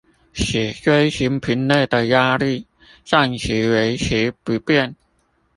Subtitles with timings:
[0.33, 2.65] 使錐形瓶內的壓力
[3.05, 4.95] 暫時維持不變